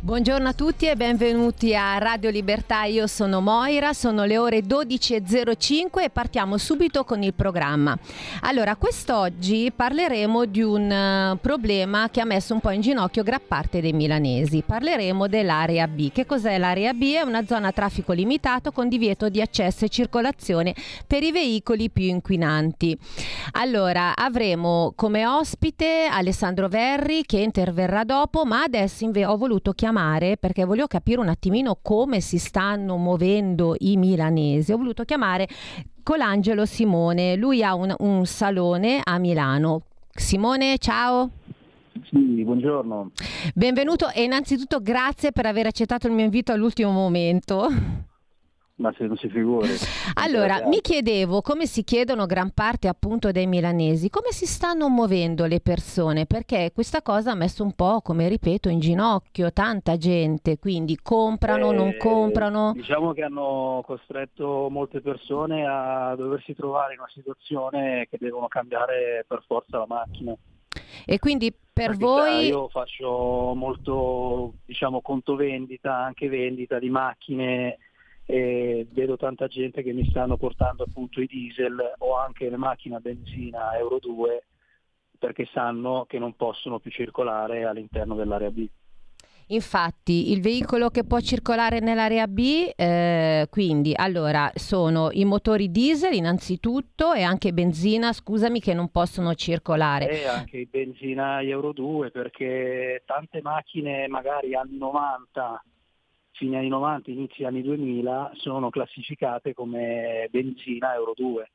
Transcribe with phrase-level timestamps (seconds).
[0.00, 6.02] Buongiorno a tutti e benvenuti a Radio Libertà, io sono Moira, sono le ore 12.05
[6.04, 7.98] e partiamo subito con il programma.
[8.42, 13.40] Allora, quest'oggi parleremo di un uh, problema che ha messo un po' in ginocchio gran
[13.44, 14.62] parte dei milanesi.
[14.64, 16.12] Parleremo dell'area B.
[16.12, 17.14] Che cos'è l'area B?
[17.14, 20.76] È una zona a traffico limitato con divieto di accesso e circolazione
[21.08, 22.96] per i veicoli più inquinanti.
[23.54, 30.36] Allora, avremo come ospite Alessandro Verri che interverrà dopo, ma adesso ho voluto chiamare chiamare
[30.36, 34.72] perché volevo capire un attimino come si stanno muovendo i milanesi.
[34.72, 35.48] Ho voluto chiamare
[36.02, 39.82] Colangelo Simone, lui ha un, un salone a Milano.
[40.10, 41.30] Simone, ciao.
[42.10, 43.10] Sì, buongiorno.
[43.54, 47.68] Benvenuto e innanzitutto grazie per aver accettato il mio invito all'ultimo momento.
[48.78, 49.68] Ma se non si figuri.
[50.20, 55.46] Allora, mi chiedevo come si chiedono gran parte appunto dei milanesi, come si stanno muovendo
[55.46, 60.58] le persone, perché questa cosa ha messo un po', come ripeto, in ginocchio tanta gente,
[60.58, 62.72] quindi comprano, eh, non comprano.
[62.74, 69.24] Diciamo che hanno costretto molte persone a doversi trovare in una situazione che devono cambiare
[69.26, 70.34] per forza la macchina.
[71.04, 72.46] E quindi per Perché voi...
[72.46, 77.78] Io faccio molto, diciamo, conto vendita, anche vendita di macchine
[78.30, 82.96] e vedo tanta gente che mi stanno portando appunto i diesel o anche le macchine
[82.96, 84.44] a benzina Euro 2
[85.18, 88.68] perché sanno che non possono più circolare all'interno dell'area B.
[89.46, 96.12] Infatti il veicolo che può circolare nell'area B, eh, quindi allora sono i motori diesel
[96.12, 100.20] innanzitutto e anche benzina, scusami, che non possono circolare.
[100.20, 105.62] E anche i benzina Euro 2 perché tante macchine magari anni 90
[106.38, 111.50] fine anni 90, inizi anni 2000 sono classificate come benzina Euro 2.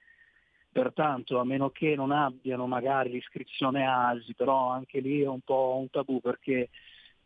[0.71, 5.77] Pertanto a meno che non abbiano magari l'iscrizione ASI, però anche lì è un po'
[5.79, 6.69] un tabù perché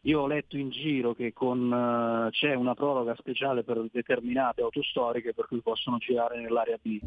[0.01, 4.83] io ho letto in giro che con, uh, c'è una proroga speciale per determinate auto
[4.83, 6.99] storiche per cui possono girare nell'area B.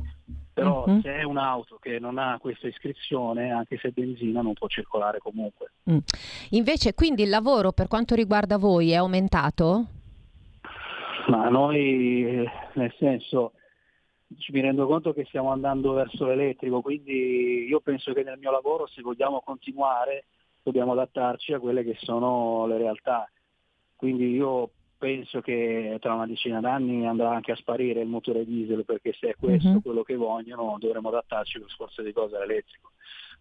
[0.53, 1.01] Però uh-huh.
[1.01, 5.19] se è un'auto che non ha questa iscrizione, anche se è benzina, non può circolare
[5.19, 5.73] comunque.
[5.91, 5.99] Mm.
[6.51, 10.00] Invece quindi il lavoro per quanto riguarda voi è aumentato?
[11.31, 13.53] Ma noi, nel senso,
[14.49, 18.87] mi rendo conto che stiamo andando verso l'elettrico, quindi io penso che nel mio lavoro
[18.87, 20.25] se vogliamo continuare
[20.63, 23.31] dobbiamo adattarci a quelle che sono le realtà.
[23.97, 28.85] Quindi io penso che tra una decina d'anni andrà anche a sparire il motore diesel
[28.85, 29.83] perché se è questo uh-huh.
[29.83, 32.91] quello che vogliono dovremo adattarci per sforzo di cose all'elettrico.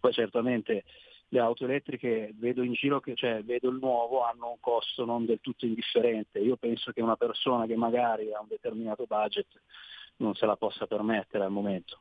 [0.00, 0.84] Poi certamente
[1.32, 5.24] le auto elettriche vedo in giro che cioè, vedo il nuovo hanno un costo non
[5.26, 6.40] del tutto indifferente.
[6.40, 9.46] Io penso che una persona che magari ha un determinato budget
[10.16, 12.00] non se la possa permettere al momento.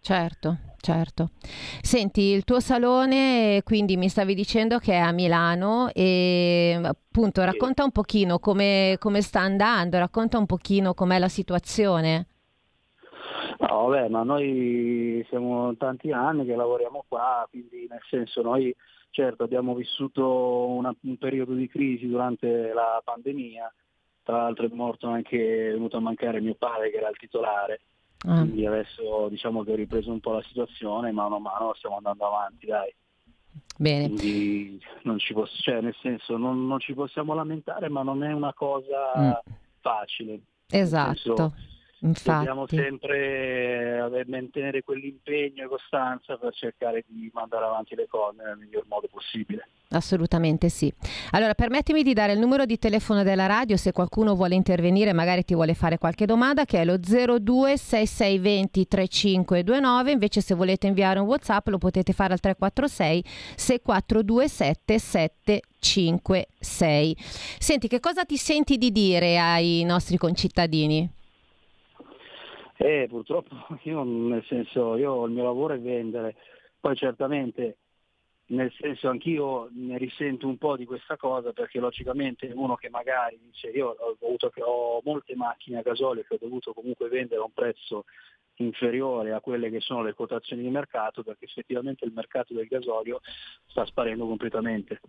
[0.00, 1.30] Certo, certo.
[1.80, 7.84] Senti, il tuo salone, quindi mi stavi dicendo che è a Milano e appunto racconta
[7.84, 12.26] un pochino come, come sta andando, racconta un pochino com'è la situazione.
[13.68, 18.74] No, vabbè, ma noi siamo tanti anni che lavoriamo qua, quindi nel senso noi
[19.10, 23.72] certo abbiamo vissuto una, un periodo di crisi durante la pandemia,
[24.24, 27.80] tra l'altro è morto anche, è venuto a mancare mio padre che era il titolare,
[28.26, 28.40] ah.
[28.40, 32.26] quindi adesso diciamo che ho ripreso un po' la situazione, mano a mano stiamo andando
[32.26, 32.92] avanti, dai.
[33.78, 34.08] Bene.
[34.08, 38.32] Quindi non ci, posso, cioè, nel senso, non, non ci possiamo lamentare, ma non è
[38.32, 39.52] una cosa mm.
[39.80, 40.40] facile.
[40.68, 41.52] Esatto.
[42.04, 42.44] Infatti.
[42.44, 48.56] Dobbiamo sempre eh, mantenere quell'impegno e costanza per cercare di mandare avanti le cose nel
[48.56, 49.68] miglior modo possibile.
[49.90, 50.92] Assolutamente sì.
[51.30, 55.44] Allora, permettimi di dare il numero di telefono della radio se qualcuno vuole intervenire, magari
[55.44, 60.10] ti vuole fare qualche domanda, che è lo 026620 3529.
[60.10, 63.24] Invece, se volete inviare un WhatsApp, lo potete fare al 346
[63.56, 67.16] 6427 756.
[67.58, 71.20] Senti, che cosa ti senti di dire ai nostri concittadini?
[72.84, 73.54] Eh, purtroppo
[73.84, 76.34] io nel senso, io il mio lavoro è vendere,
[76.80, 77.76] poi certamente
[78.46, 83.38] nel senso anch'io ne risento un po' di questa cosa perché logicamente uno che magari
[83.40, 87.44] dice io ho, avuto, ho molte macchine a gasolio che ho dovuto comunque vendere a
[87.44, 88.04] un prezzo
[88.56, 93.20] inferiore a quelle che sono le quotazioni di mercato perché effettivamente il mercato del gasolio
[93.68, 95.00] sta sparendo completamente.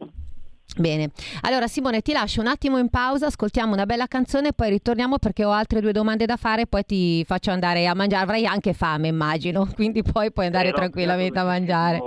[0.76, 1.12] Bene,
[1.42, 5.20] allora Simone ti lascio un attimo in pausa, ascoltiamo una bella canzone e poi ritorniamo
[5.20, 8.46] perché ho altre due domande da fare e poi ti faccio andare a mangiare, avrai
[8.48, 12.00] anche fame immagino, quindi poi puoi andare eh, tranquillamente a mangiare.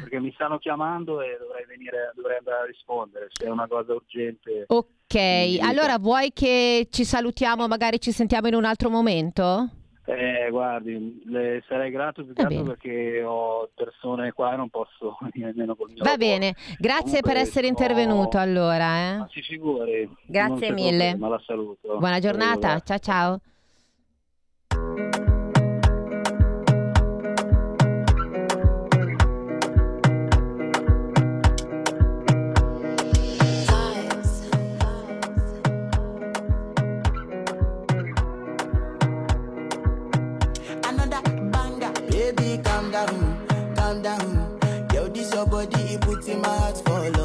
[0.00, 3.94] Perché mi stanno chiamando e dovrei, venire, dovrei andare a rispondere, se è una cosa
[3.94, 4.64] urgente.
[4.68, 9.70] Ok, allora vuoi che ci salutiamo, magari ci sentiamo in un altro momento?
[10.04, 15.52] Eh, guardi, le sarei grato più che perché ho persone qua e non posso venire
[15.52, 17.78] nemmeno col mio Va bene, grazie Comunque, per essere sono...
[17.78, 18.96] intervenuto allora.
[18.96, 19.16] Eh.
[19.18, 20.10] Ma si figuri.
[20.26, 21.10] Grazie mille.
[21.10, 21.98] Problema, la saluto.
[21.98, 23.40] Buona giornata, ciao ciao.
[46.84, 47.21] for.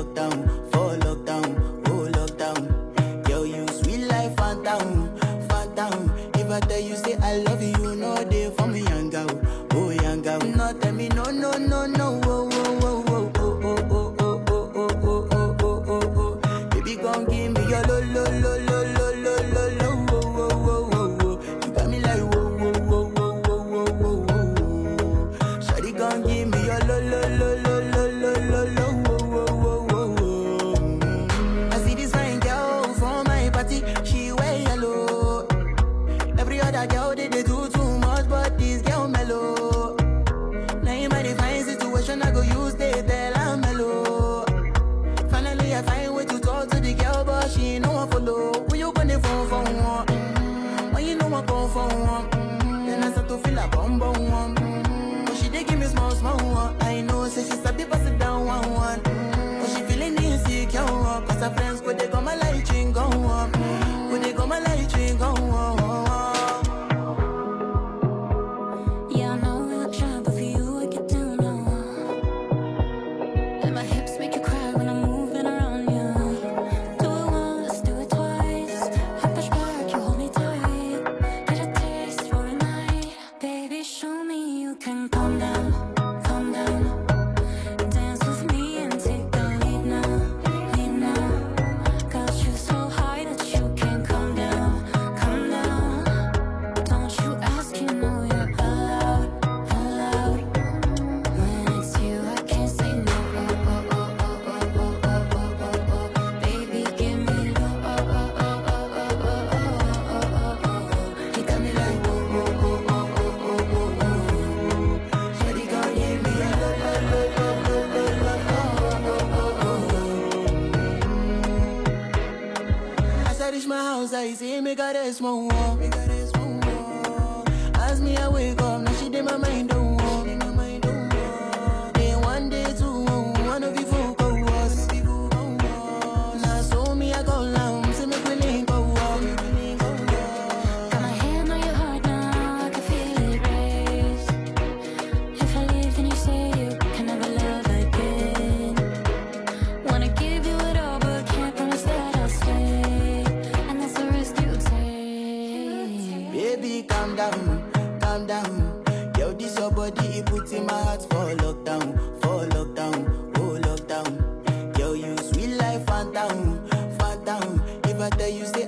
[84.87, 85.56] can come now.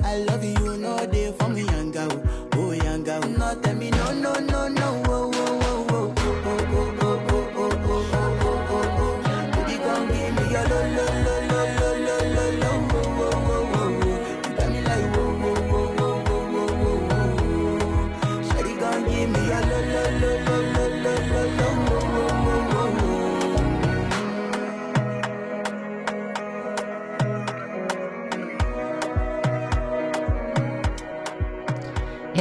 [0.10, 2.24] I love you, no day for me, young girl.
[2.56, 4.49] Oh, young girl, not tell me no, no, no.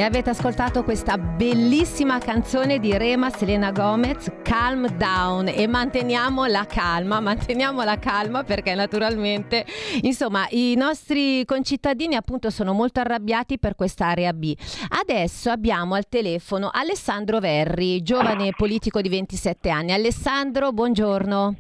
[0.09, 7.21] avete ascoltato questa bellissima canzone di Rema Selena Gomez, Calm Down e manteniamo la calma,
[7.21, 9.67] manteniamo la calma perché naturalmente,
[10.01, 14.55] insomma, i nostri concittadini appunto sono molto arrabbiati per quest'area B.
[14.89, 19.93] Adesso abbiamo al telefono Alessandro Verri, giovane politico di 27 anni.
[19.93, 21.55] Alessandro, buongiorno.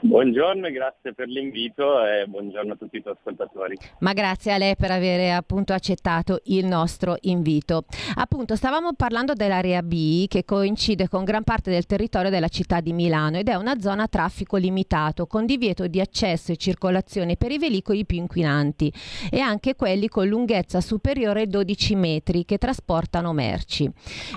[0.00, 3.76] Buongiorno e grazie per l'invito e buongiorno a tutti i tuoi ascoltatori.
[3.98, 7.84] Ma grazie a lei per aver appunto accettato il nostro invito.
[8.14, 12.92] Appunto, stavamo parlando dell'area B che coincide con gran parte del territorio della città di
[12.92, 17.50] Milano ed è una zona a traffico limitato con divieto di accesso e circolazione per
[17.50, 18.92] i veicoli più inquinanti
[19.32, 23.90] e anche quelli con lunghezza superiore ai 12 metri che trasportano merci.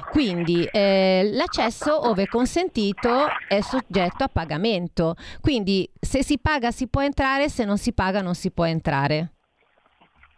[0.10, 5.14] Quindi eh, l'accesso, ove consentito, è soggetto a pagamento.
[5.40, 8.64] Quindi, quindi se si paga si può entrare, se non si paga non si può
[8.64, 9.34] entrare.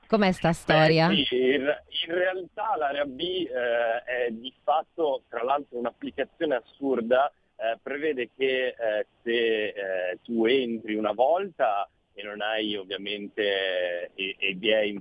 [0.07, 1.07] Com'è sta storia?
[1.07, 1.71] Beh, sì, in,
[2.07, 8.69] in, realtà l'area B eh, è di fatto, tra l'altro, un'applicazione assurda, eh, prevede che
[8.69, 14.79] eh, se eh, tu entri una volta e non hai ovviamente e, e vi è
[14.79, 14.99] in,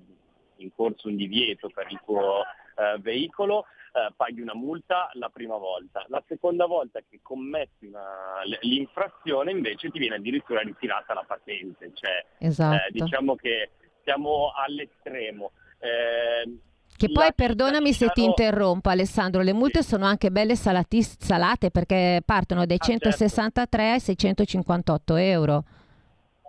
[0.57, 5.57] in corso un divieto per il tuo eh, veicolo, eh, paghi una multa la prima
[5.57, 6.05] volta.
[6.09, 11.91] La seconda volta che commetti una- l'infrazione invece ti viene addirittura ritirata la patente.
[11.95, 12.75] Cioè, Esatto.
[12.87, 13.71] eh, diciamo che
[14.03, 15.53] siamo all'estremo.
[15.79, 16.59] Eh,
[16.97, 21.03] Che la poi, città perdonami se ti interrompo Alessandro, le multe sono anche belle salati-
[21.03, 23.11] salate perché partono dai Ah, certo.
[23.11, 25.65] 163 ai 658 euro.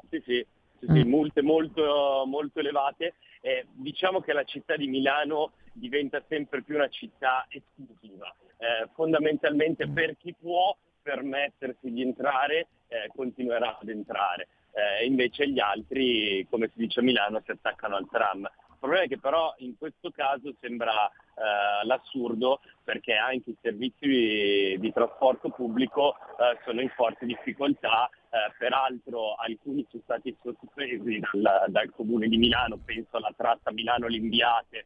[0.10, 0.46] Sì, sì,
[0.80, 1.10] sì, sì, Mm.
[1.10, 3.16] multe molto, molto elevate.
[3.42, 8.34] Eh, diciamo che la città di Milano diventa sempre più una città esclusiva.
[8.58, 14.48] Eh, fondamentalmente per chi può permettersi di entrare eh, continuerà ad entrare.
[14.72, 18.42] Eh, invece gli altri, come si dice a Milano, si attaccano al tram.
[18.42, 24.78] Il problema è che però in questo caso sembra eh, l'assurdo perché anche i servizi
[24.78, 31.66] di, trasporto pubblico eh, sono in forte difficoltà, eh, peraltro alcuni sono stati sospesi dal,
[31.68, 34.86] dal comune di Milano, penso alla tratta Milano-Limbiate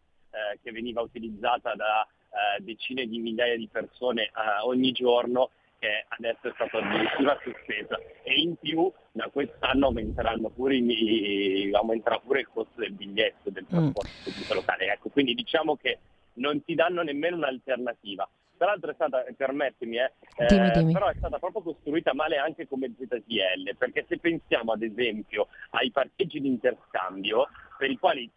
[0.54, 4.32] eh, che veniva utilizzata da eh, decine di migliaia di persone eh,
[4.64, 10.76] ogni giorno che adesso è stata addirittura sospesa e in più da quest'anno aumenteranno pure
[10.76, 14.92] i- aumenterà pure il costo del biglietto del trasporto pubblico locale.
[14.92, 16.00] Ecco, quindi diciamo che
[16.34, 18.28] non ti danno nemmeno un'alternativa.
[18.58, 20.12] Tra l'altro è stata, permettimi, eh,
[20.48, 20.94] Dimmi, eh, dimmi.
[20.94, 25.92] però è stata proprio costruita male anche come ZTL, perché se pensiamo ad esempio ai
[25.92, 28.28] parcheggi di interscambio, per i quali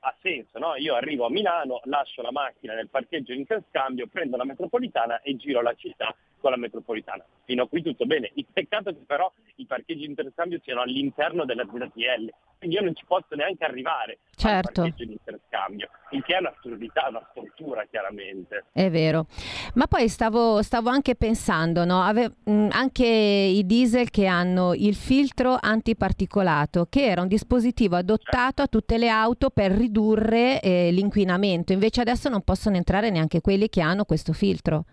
[0.00, 0.76] ha senso, no?
[0.76, 5.36] Io arrivo a Milano, lascio la macchina nel parcheggio di interscambio, prendo la metropolitana e
[5.36, 7.24] giro la città con la metropolitana.
[7.44, 8.30] Fino a qui tutto bene.
[8.34, 12.82] Il peccato è che però i parcheggi di interscambio siano all'interno della ZTL, quindi io
[12.82, 14.80] non ci posso neanche arrivare Certo.
[14.82, 18.64] al parcheggio di interscambio, il che è un'assurdità, una stortura chiaramente.
[18.72, 19.26] È vero,
[19.74, 22.02] ma poi stavo, stavo anche pensando, no?
[22.02, 28.62] Ave- mh, anche i diesel che hanno il filtro antiparticolato, che era un dispositivo adottato
[28.62, 33.68] a tutte le auto per ridurre eh, l'inquinamento, invece adesso non possono entrare neanche quelli
[33.68, 34.84] che hanno questo filtro.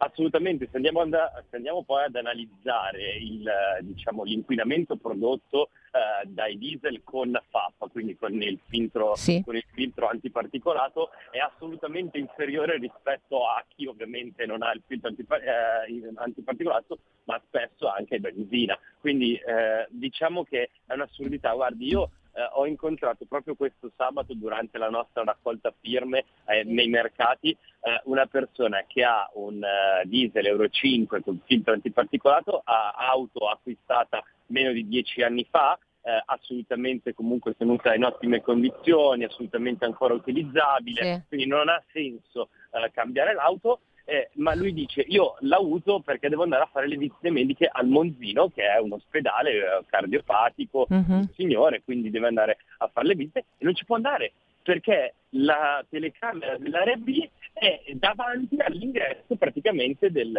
[0.00, 3.50] Assolutamente, se andiamo, and- se andiamo poi ad analizzare il,
[3.80, 9.42] diciamo, l'inquinamento prodotto eh, dai diesel con FAP, quindi con il, filtro, Sì.
[9.44, 15.08] con il filtro antiparticolato, è assolutamente inferiore rispetto a chi ovviamente non ha il filtro
[15.08, 18.78] antipa- eh, antiparticolato, ma spesso anche benzina.
[19.00, 21.52] Quindi eh, diciamo che è un'assurdità.
[21.54, 26.88] Guardi, io eh, ho incontrato proprio questo sabato durante la nostra raccolta firme eh, nei
[26.88, 32.94] mercati eh, una persona che ha un eh, diesel Euro 5 con filtro antiparticolato, ha
[33.10, 39.84] auto acquistata meno di dieci anni fa, eh, assolutamente comunque tenuta in ottime condizioni, assolutamente
[39.84, 41.22] ancora utilizzabile, Sì.
[41.28, 43.80] quindi non ha senso eh, cambiare l'auto.
[44.08, 47.68] Eh, ma lui dice io la uso perché devo andare a fare le visite mediche
[47.70, 51.04] al Monzino che è un ospedale eh, cardiopatico Mhm.
[51.12, 55.14] un signore quindi deve andare a fare le visite e non ci può andare perché
[55.30, 60.38] la telecamera dell'area B è davanti all'ingresso praticamente del-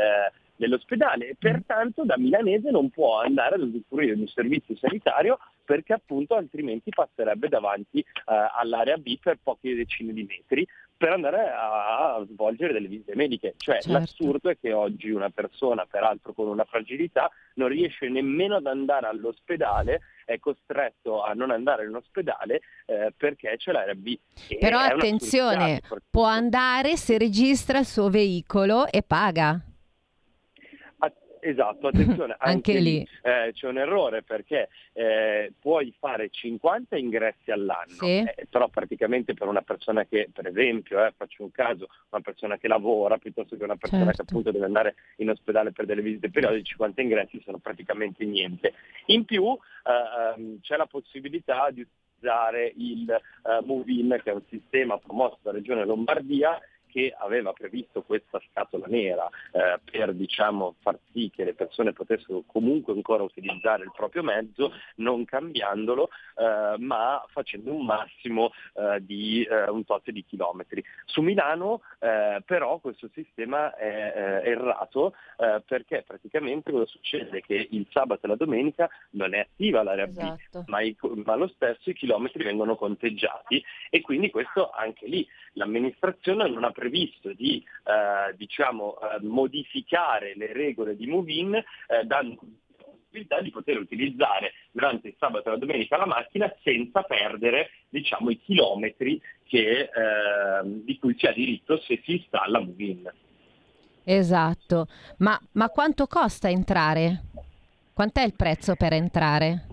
[0.55, 5.93] dell'ospedale e pertanto da milanese non può andare ad usufruire di un servizio sanitario perché
[5.93, 10.67] appunto altrimenti passerebbe davanti eh, all'area B per poche decine di metri
[10.99, 13.53] per andare a, a svolgere delle visite mediche.
[13.55, 13.97] Cioè Certo.
[13.97, 19.07] l'assurdo è che oggi una persona, peraltro con una fragilità, non riesce nemmeno ad andare
[19.07, 24.17] all'ospedale, è costretto a non andare in ospedale eh, perché c'è l'area B.
[24.49, 29.68] E Però attenzione, può andare se registra il suo veicolo e paga.
[31.41, 33.07] Esatto, attenzione, Anche anche, lì.
[33.21, 38.17] eh, c'è un errore perché eh, puoi fare 50 ingressi all'anno, Sì.
[38.19, 42.57] eh, però praticamente per una persona che, per esempio, eh, faccio un caso, una persona
[42.57, 44.23] che lavora piuttosto che una persona Certo.
[44.23, 48.73] che appunto deve andare in ospedale per delle visite periodiche, 50 ingressi sono praticamente niente.
[49.07, 54.43] In più eh, ehm, c'è la possibilità di utilizzare il eh, Move-In, che è un
[54.49, 56.59] sistema promosso dalla Regione Lombardia,
[56.91, 62.43] che aveva previsto questa scatola nera eh, per diciamo, far sì che le persone potessero
[62.45, 69.43] comunque ancora utilizzare il proprio mezzo, non cambiandolo, eh, ma facendo un massimo eh, di
[69.43, 70.83] eh, un tot di chilometri.
[71.05, 75.13] Su Milano eh, però questo sistema è eh, errato
[75.65, 77.41] perché praticamente cosa succede?
[77.41, 80.63] Che il sabato e la domenica non è attiva l'area B, Esatto.
[80.67, 86.49] ma, i- ma lo stesso i chilometri vengono conteggiati e quindi questo anche lì l'amministrazione
[86.49, 91.65] non ha previsto di eh, diciamo, eh, modificare le regole di Movin eh,
[92.05, 92.37] dando
[93.09, 98.29] possibilità di poter utilizzare durante il sabato e la domenica la macchina senza perdere diciamo,
[98.29, 99.89] i chilometri che, eh,
[100.63, 103.11] di cui si ha diritto se si installa Movin.
[104.03, 107.23] Esatto, ma, ma quanto costa entrare?
[107.93, 109.65] Quant'è il prezzo per entrare?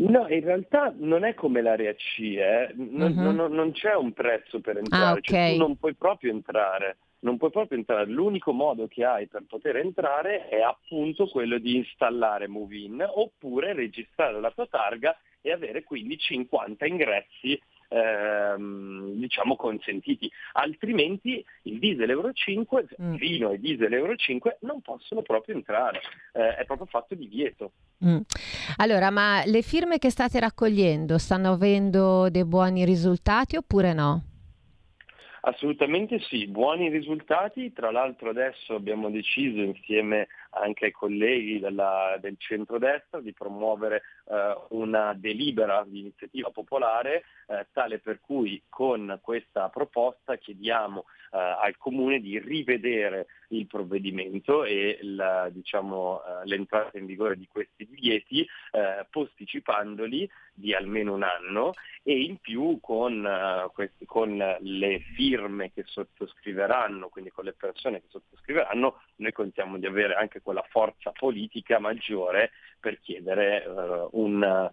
[0.00, 2.70] No, in realtà non è come l'area C, eh.
[2.74, 3.34] non, Mhm.
[3.34, 5.52] non- non c'è un prezzo per entrare, Ah, cioè ok.
[5.52, 9.76] tu non puoi proprio entrare, non puoi proprio entrare, l'unico modo che hai per poter
[9.78, 16.16] entrare è appunto quello di installare Movin oppure registrare la tua targa e avere quindi
[16.16, 23.14] 50 ingressi ehm, diciamo consentiti, altrimenti il diesel Euro 5, Mm.
[23.16, 26.00] fino ai diesel Euro 5 non possono proprio entrare,
[26.32, 27.72] Eh, è proprio fatto divieto.
[28.04, 28.18] Mm.
[28.76, 34.22] Allora, ma le firme che state raccogliendo stanno avendo dei buoni risultati oppure no?
[35.42, 37.72] Assolutamente sì, buoni risultati.
[37.72, 40.26] Tra l'altro adesso abbiamo deciso insieme
[40.58, 47.66] anche ai colleghi della- del centrodestra di promuovere eh, una delibera di iniziativa popolare eh,
[47.72, 54.98] tale per cui con questa proposta chiediamo eh, al Comune di rivedere il provvedimento e
[55.02, 61.72] la- diciamo, eh, l'entrata in vigore di questi divieti eh, posticipandoli di almeno un anno
[62.02, 68.00] e in più con, eh, questi- con le firme che sottoscriveranno, quindi con le persone
[68.00, 72.50] che sottoscriveranno, noi contiamo di avere anche quella forza politica maggiore
[72.80, 74.70] per chiedere eh, un-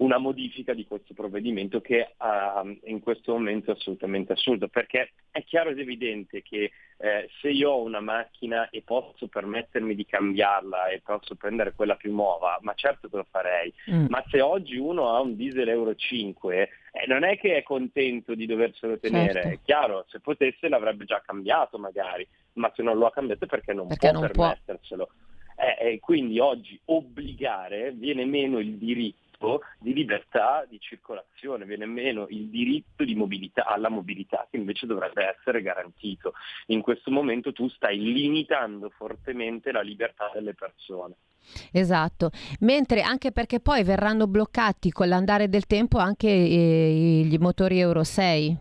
[0.00, 5.44] una modifica di questo provvedimento che ah, in questo momento è assolutamente assurdo, perché è
[5.44, 10.88] chiaro ed evidente che eh, se io ho una macchina e posso permettermi di cambiarla
[10.88, 14.06] e posso prendere quella più nuova, ma certo che lo farei, Mm.
[14.08, 18.34] ma se oggi uno ha un diesel Euro 5, eh, non è che è contento
[18.34, 19.48] di doverselo tenere, Certo.
[19.48, 23.72] è chiaro, se potesse l'avrebbe già cambiato magari, ma se non lo ha cambiato perché
[23.74, 24.46] non Perché può non può.
[24.48, 25.08] permetterselo.
[25.56, 29.28] Eh, e quindi oggi obbligare viene meno il diritto
[29.78, 35.34] di libertà di circolazione, viene meno il diritto di mobilità, alla mobilità che invece dovrebbe
[35.36, 36.34] essere garantito.
[36.66, 41.14] In questo momento tu stai limitando fortemente la libertà delle persone.
[41.72, 47.80] Esatto, mentre anche perché poi verranno bloccati con l'andare del tempo anche eh, gli motori
[47.80, 48.58] Euro 6,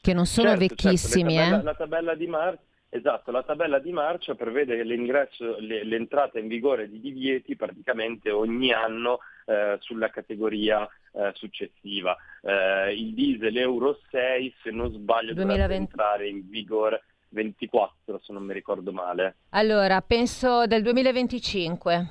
[0.00, 1.62] che non sono Certo, certo, vecchissimi, la, tabella, eh?
[1.62, 6.88] la tabella di marcia, esatto, la tabella di marcia prevede l'ingresso, le- l'entrata in vigore
[6.88, 12.16] di divieti praticamente ogni anno eh, sulla categoria eh, successiva.
[12.42, 15.74] Eh, il diesel Euro 6, se non sbaglio, dovrebbe 2020.
[15.90, 19.36] entrare in vigore 24, se non mi ricordo male.
[19.50, 22.08] Allora, penso del 2025.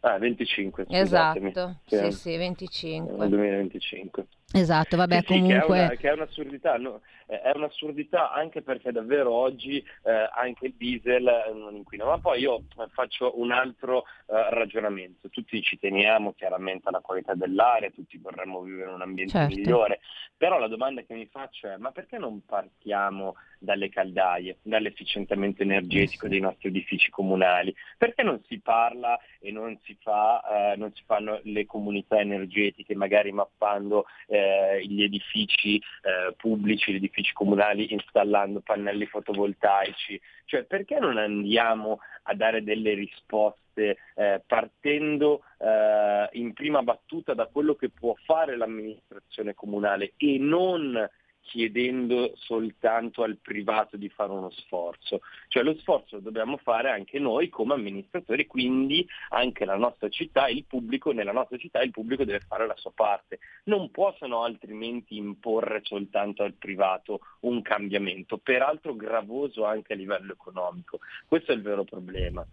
[0.00, 1.48] Ah, 25, scusatemi.
[1.50, 3.28] Esatto, Sì, sì, sì, nel 25.
[3.28, 4.26] 2025.
[4.52, 5.78] Esatto, vabbè, Sì, sì, che, è comunque...
[5.78, 7.00] una, che è un'assurdità, no?
[7.26, 12.04] È un'assurdità anche perché davvero oggi eh, anche il diesel eh, non inquina.
[12.04, 15.30] Ma poi io eh, faccio un altro eh, ragionamento.
[15.30, 19.56] Tutti ci teniamo chiaramente alla qualità dell'aria, tutti vorremmo vivere in un ambiente Certo.
[19.56, 20.00] migliore,
[20.36, 26.28] però la domanda che mi faccio è ma perché non partiamo dalle caldaie, dall'efficientamento energetico
[26.28, 27.74] dei nostri edifici comunali?
[27.96, 32.94] Perché non si parla e non si, fa, eh, non si fanno le comunità energetiche,
[32.94, 34.41] magari mappando eh,
[34.84, 40.20] gli edifici eh, pubblici, gli edifici comunali, installando pannelli fotovoltaici?
[40.44, 47.46] Cioè perché non andiamo a dare delle risposte eh, partendo eh, in prima battuta da
[47.46, 51.08] quello che può fare l'amministrazione comunale e non
[51.42, 55.20] chiedendo soltanto al privato di fare uno sforzo.
[55.48, 60.48] Cioè lo sforzo lo dobbiamo fare anche noi come amministratori, quindi anche la nostra città,
[60.48, 63.38] il pubblico, nella nostra città il pubblico deve fare la sua parte.
[63.64, 71.00] Non possono altrimenti imporre soltanto al privato un cambiamento, peraltro gravoso anche a livello economico.
[71.26, 72.46] Questo è il vero problema.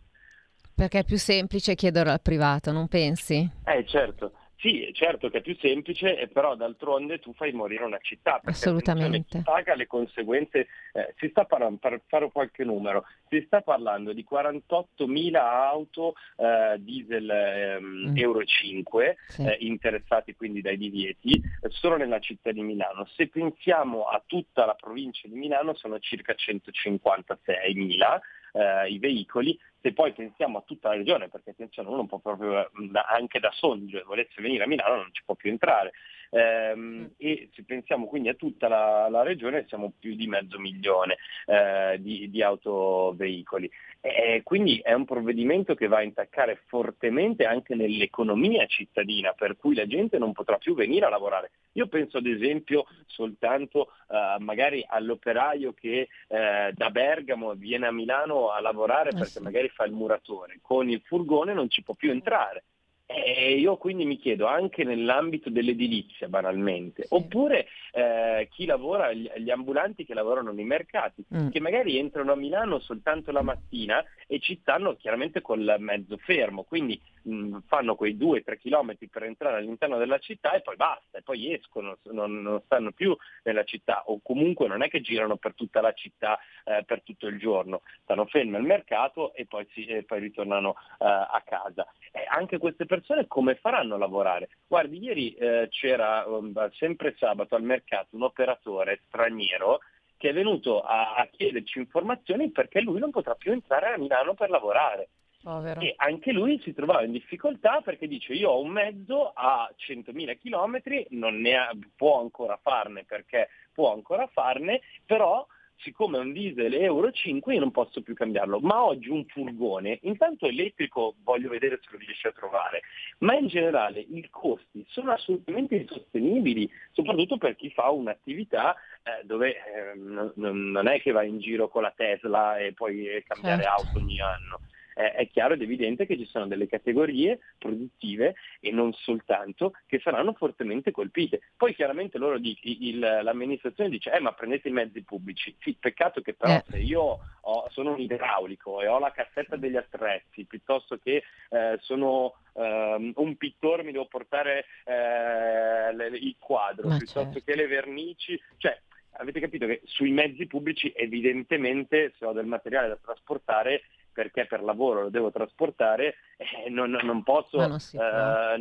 [0.80, 3.50] Perché è più semplice chiederlo al privato, non pensi?
[3.66, 8.00] Eh certo, sì, certo che è più semplice, eh, però d'altronde tu fai morire una
[8.02, 8.34] città.
[8.34, 9.38] perché Assolutamente.
[9.38, 14.12] chi paga le conseguenze, eh, si sta parlando, per fare qualche numero, si sta parlando
[14.12, 18.18] di 48.000 auto eh, diesel ehm, Mm.
[18.18, 19.44] Euro 5 Sì.
[19.46, 23.06] eh, interessati quindi dai divieti solo nella città di Milano.
[23.16, 28.20] Se pensiamo a tutta la provincia di Milano sono circa 156.000
[28.52, 32.60] eh, i veicoli, se poi pensiamo a tutta la regione, perché attenzione, uno può proprio,
[32.60, 35.94] eh, da- anche da Sondrio, volesse venire a Milano non ci può più entrare,
[36.32, 41.18] Ehm, e se pensiamo quindi a tutta la, la regione siamo più di mezzo milione
[41.46, 43.70] eh, di, di autoveicoli.
[44.02, 49.76] E quindi è un provvedimento che va a intaccare fortemente anche nell'economia cittadina, per cui
[49.76, 51.52] la gente non potrà più venire a lavorare.
[51.74, 58.50] Io penso ad esempio soltanto eh, magari all'operaio che eh, da Bergamo viene a Milano
[58.52, 62.12] a lavorare Eh perché magari fa il muratore, con il furgone non ci può più
[62.12, 62.64] entrare.
[63.12, 69.50] E io quindi mi chiedo anche nell'ambito dell'edilizia banalmente, oppure eh, chi lavora, gli, gli
[69.50, 71.50] ambulanti che lavorano nei mercati, Mm.
[71.50, 76.64] che magari entrano a Milano soltanto la mattina e ci stanno chiaramente col mezzo fermo,
[76.64, 81.22] quindi mh, fanno quei 2-3 chilometri per entrare all'interno della città e poi basta, e
[81.22, 85.54] poi escono, non, non stanno più nella città o comunque non è che girano per
[85.54, 89.86] tutta la città eh, per tutto il giorno, stanno fermi al mercato e poi, si-
[89.86, 91.88] e poi ritornano eh, a casa.
[92.12, 94.50] E anche queste persone come faranno a lavorare?
[94.68, 99.80] Guardi, ieri eh, c'era um, sempre sabato al mercato un operatore straniero
[100.18, 104.34] che è venuto a, a chiederci informazioni perché lui non potrà più entrare a Milano
[104.34, 105.08] per lavorare.
[105.42, 105.80] Povero.
[105.80, 110.36] E anche lui si trovava in difficoltà perché dice io ho un mezzo a 100.000
[110.38, 115.46] km, non ne ha- può ancora farne perché può ancora farne, però
[115.78, 118.60] siccome è un diesel Euro 5 io non posso più cambiarlo.
[118.60, 122.82] Ma oggi un furgone, intanto elettrico voglio vedere se lo riesce a trovare,
[123.20, 129.56] ma in generale i costi sono assolutamente insostenibili, soprattutto per chi fa un'attività eh, dove
[129.56, 133.78] eh, non, è che va in giro con la Tesla e poi cambiare Certo.
[133.78, 134.62] auto ogni anno.
[134.96, 140.00] Eh, è chiaro ed evidente che ci sono delle categorie produttive e non soltanto che
[140.00, 141.42] saranno fortemente colpite.
[141.56, 145.56] Poi chiaramente loro di- il- l'amministrazione dice eh ma prendete i mezzi pubblici.
[145.60, 146.64] Sì, peccato che però Eh.
[146.70, 151.78] se io ho- sono un idraulico e ho la cassetta degli attrezzi piuttosto che eh,
[151.82, 157.42] sono ehm, un pittore mi devo portare eh, le- il quadro Ma piuttosto certo.
[157.46, 158.78] che le vernici, cioè
[159.14, 163.84] avete capito che sui mezzi pubblici evidentemente se ho del materiale da trasportare
[164.20, 168.58] perché per lavoro lo devo trasportare eh, non, non posso, non eh,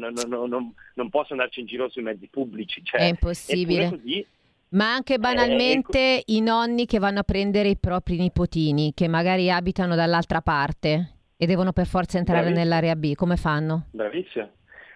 [0.94, 2.80] non, posso andarci in giro sui mezzi pubblici.
[2.84, 3.88] Cioè, È impossibile.
[3.88, 4.24] così
[4.68, 9.96] Ma anche banalmente i nonni che vanno a prendere i propri nipotini, che magari abitano
[9.96, 12.64] dall'altra parte e devono per forza entrare Bravissimo.
[12.64, 13.86] nell'area B, come fanno?
[13.90, 14.48] Bravissima.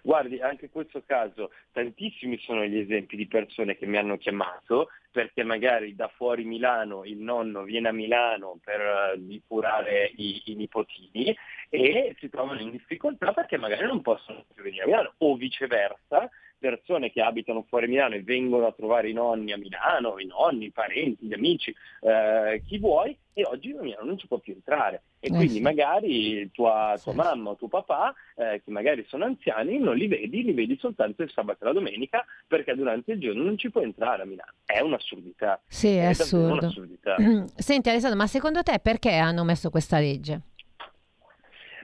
[0.05, 4.89] Guardi, anche in questo caso tantissimi sono gli esempi di persone che mi hanno chiamato
[5.13, 10.55] perché magari da fuori Milano il nonno viene a Milano per di curare i, i
[10.57, 11.37] nipotini
[11.69, 16.29] e si trovano in difficoltà perché magari non possono più venire a Milano o viceversa
[16.67, 20.67] persone che abitano fuori Milano e vengono a trovare i nonni a Milano, i nonni,
[20.67, 24.53] i parenti, gli amici, eh, chi vuoi, e oggi a Milano non ci può più
[24.53, 25.03] entrare.
[25.19, 25.61] E Eh quindi sì.
[25.61, 27.19] magari tua, tua Sì.
[27.19, 31.23] mamma o tuo papà, eh, che magari sono anziani, non li vedi, li vedi soltanto
[31.23, 34.53] il sabato e la domenica, perché durante il giorno non ci puoi entrare a Milano.
[34.65, 35.61] È un'assurdità.
[35.67, 36.53] Sì, è davvero assurdo.
[36.53, 37.17] un'assurdità.
[37.57, 40.41] Senti Alessandro, ma secondo te perché hanno messo questa legge?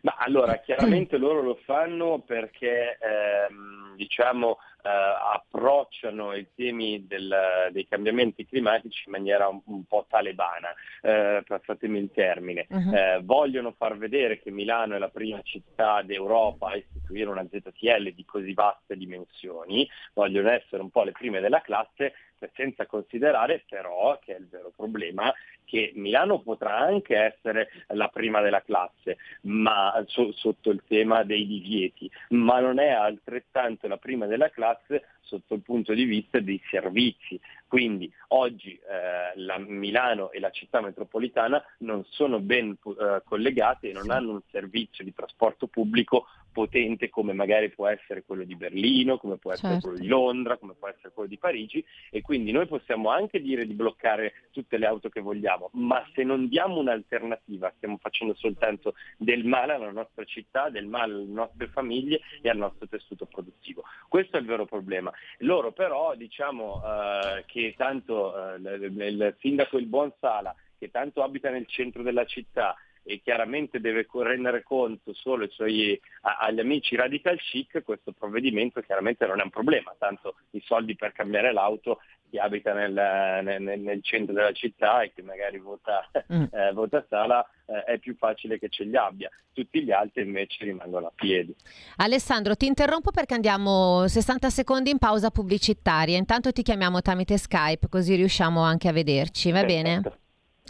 [0.02, 7.86] Ma allora, chiaramente loro lo fanno perché ehm, diciamo eh, approcciano i temi del- dei
[7.86, 10.68] cambiamenti climatici in maniera un, un po' talebana,
[11.02, 12.66] eh, passatemi il termine.
[12.68, 12.94] Mhm.
[12.94, 18.12] Eh, vogliono far vedere che Milano è la prima città d'Europa a istituire una ZTL
[18.12, 22.14] di così vaste dimensioni, vogliono essere un po' le prime della classe,
[22.54, 25.32] senza considerare però, che è il vero problema,
[25.64, 31.46] che Milano potrà anche essere la prima della classe ma, so- sotto il tema dei
[31.46, 36.60] divieti, ma non è altrettanto la prima della classe sotto il punto di vista dei
[36.70, 37.38] servizi.
[37.68, 43.92] Quindi oggi eh, la Milano e la città metropolitana non sono ben eh, collegate e
[43.92, 44.10] non Sì.
[44.10, 49.36] hanno un servizio di trasporto pubblico potente come magari può essere quello di Berlino, come
[49.36, 49.88] può essere Certo.
[49.88, 53.66] quello di Londra, come può essere quello di Parigi e quindi noi possiamo anche dire
[53.66, 58.94] di bloccare tutte le auto che vogliamo, ma se non diamo un'alternativa stiamo facendo soltanto
[59.18, 63.84] del male alla nostra città, del male alle nostre famiglie e al nostro tessuto produttivo.
[64.08, 65.12] Questo è il vero problema.
[65.38, 71.50] Loro però diciamo eh, che tanto eh, il, sindaco il buon Sala, che tanto abita
[71.50, 72.76] nel centro della città
[73.08, 79.40] e chiaramente deve rendere conto solo suoi, agli amici radical chic, questo provvedimento chiaramente non
[79.40, 84.34] è un problema, tanto i soldi per cambiare l'auto chi abita nel, nel- nel- centro
[84.34, 86.44] della città e che magari vota, Mm.
[86.52, 90.64] eh, vota Sala eh, è più facile che ce li abbia, tutti gli altri invece
[90.64, 91.54] rimangono a piedi.
[91.96, 96.18] Alessandro, ti interrompo perché andiamo 60 secondi in pausa pubblicitaria.
[96.18, 100.02] Intanto ti chiamiamo tramite Skype così riusciamo anche a vederci, va bene?
[100.02, 100.18] Perfetto.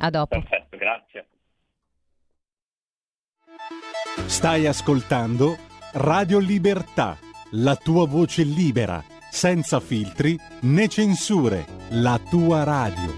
[0.00, 0.38] A dopo.
[0.38, 1.26] Perfetto, grazie.
[4.26, 5.56] Stai ascoltando
[5.92, 7.18] Radio Libertà,
[7.52, 13.16] la tua voce libera, senza filtri né censure, la tua radio.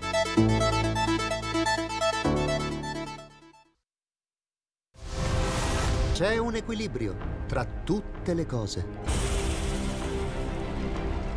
[6.13, 8.87] C'è un equilibrio tra tutte le cose.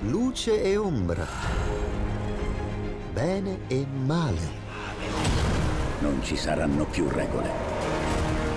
[0.02, 1.26] Luce e ombra.
[3.12, 4.62] Bene e male.
[6.00, 7.73] Non ci saranno più regole.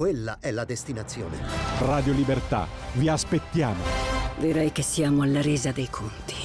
[0.00, 1.36] Quella è la destinazione.
[1.80, 3.82] Radio Libertà, vi aspettiamo.
[4.38, 6.36] Direi che siamo alla resa dei conti.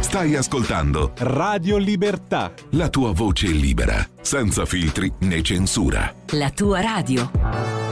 [0.00, 2.54] Stai ascoltando Radio Libertà.
[2.70, 6.10] la tua voce libera, senza filtri né censura.
[6.28, 7.83] La tua radio.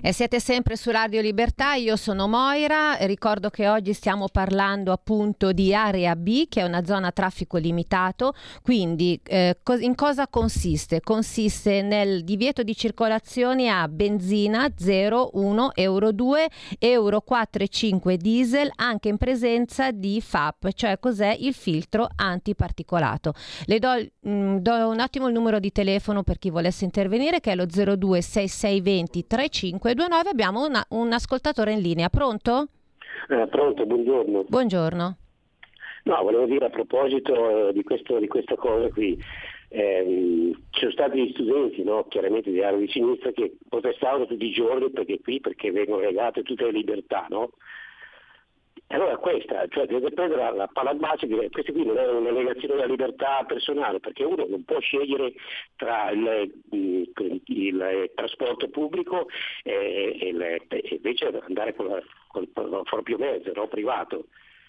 [0.00, 5.50] E siete sempre su Radio Libertà, io sono Moira, ricordo che oggi stiamo parlando appunto
[5.50, 8.32] di area B che è una zona a traffico limitato,
[8.62, 11.00] quindi eh, co- in cosa consiste?
[11.00, 18.16] Consiste nel divieto di circolazione a benzina 0, 1, euro 2, euro 4 e 5
[18.18, 23.32] diesel anche in presenza di FAP, cioè cos'è il filtro antiparticolato.
[23.64, 27.50] Le do, mh, do un attimo il numero di telefono per chi volesse intervenire che
[27.50, 29.26] è lo 02 6620
[29.94, 32.08] 3529 abbiamo una- un ascoltatore in linea.
[32.08, 32.68] Pronto?
[33.28, 34.44] Eh, pronto, buongiorno.
[34.48, 35.16] Buongiorno.
[36.04, 39.18] No, volevo dire a proposito eh, di, questo- di questa cosa qui,
[39.68, 44.46] ehm, ci sono stati gli studenti, no, chiaramente di area di sinistra, che protestavano tutti
[44.46, 47.50] i giorni perché qui, perché vengono legate tutte le libertà, no?
[48.90, 51.84] E allora questa, cioè deve prendere la, la palla al bacio e dire questa qui
[51.84, 55.34] non è una negazione della libertà personale, perché uno non può scegliere
[55.76, 59.28] tra il, il- il trasporto pubblico
[59.62, 60.62] e, e
[60.94, 64.28] invece andare con, la- col proprio mezzo, no, privato.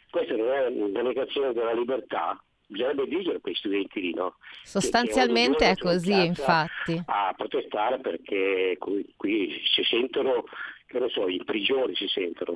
[0.10, 2.42] Questa non è una negazione della libertà?
[2.68, 4.36] Bisognerebbe dirglielo a quei studenti lì, no?
[4.64, 7.02] Sostanzialmente è così, infatti.
[7.06, 10.44] A protestare perché qui, qui si sentono,
[10.88, 12.56] che ne so, in prigione si sentono.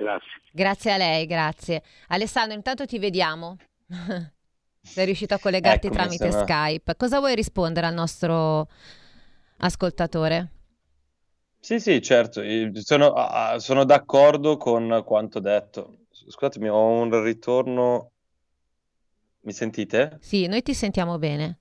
[0.00, 0.40] Grazie.
[0.50, 1.82] Grazie a lei, grazie.
[2.08, 3.58] Alessandro, intanto ti vediamo.
[4.82, 6.96] Sei riuscito a collegarti Eccomi, tramite Skype.
[6.96, 8.66] Cosa vuoi rispondere al nostro
[9.58, 10.52] ascoltatore?
[11.60, 12.40] Sì, sì, certo,
[12.72, 13.14] sono,
[13.58, 15.98] sono d'accordo con quanto detto.
[16.10, 18.12] Scusatemi, ho un ritorno.
[19.40, 20.16] Mi sentite?
[20.20, 21.59] Sì, noi ti sentiamo bene.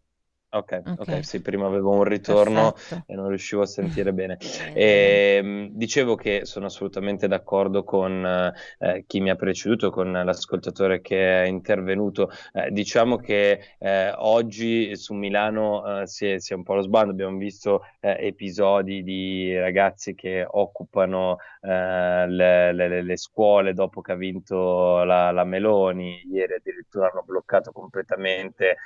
[0.52, 0.98] Ok, Ok.
[0.98, 3.06] ok, sì, prima avevo un ritorno Perfetto.
[3.06, 4.38] e non riuscivo a sentire bene.
[4.74, 8.26] Ehm, dicevo che sono assolutamente d'accordo con
[8.80, 12.32] eh, chi mi ha preceduto, con l'ascoltatore che è intervenuto.
[12.52, 16.82] Eh, diciamo che eh, oggi su Milano eh, si è, si è un po' lo
[16.82, 24.02] sbando, abbiamo visto eh, episodi di ragazzi che occupano eh, le, le- le scuole dopo
[24.02, 28.78] che ha vinto la, la Meloni, ieri addirittura hanno bloccato completamente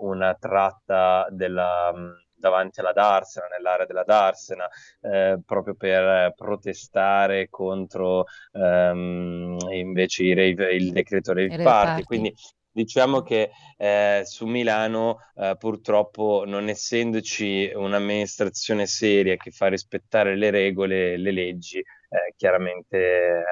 [0.00, 0.87] una tratta
[1.30, 4.68] della, mh, davanti alla Darsena, nell'area della Darsena,
[5.00, 12.02] eh, proprio per protestare contro ehm, invece i rave- il decreto rave rave party.
[12.04, 12.04] party.
[12.04, 12.34] Quindi
[12.70, 20.50] Diciamo che eh, su Milano, eh, purtroppo, non essendoci un'amministrazione seria che fa rispettare le
[20.50, 22.96] regole le leggi, eh, chiaramente
[23.40, 23.44] eh,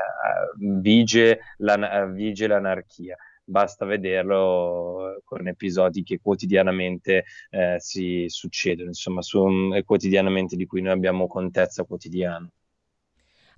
[0.81, 3.17] vige, l'an- vige l'anarchia.
[3.49, 9.47] Basta vederlo con episodi che quotidianamente eh, si succedono, insomma, su,
[9.85, 12.51] quotidianamente di cui noi abbiamo contezza quotidiana.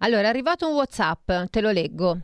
[0.00, 2.20] Allora, è arrivato un WhatsApp, te lo leggo.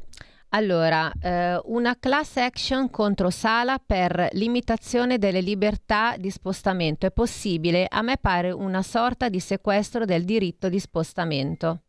[0.51, 7.87] Allora, eh, una class action contro Sala per limitazione delle libertà di spostamento è possibile?
[7.89, 11.84] A me pare una sorta di sequestro del diritto di spostamento.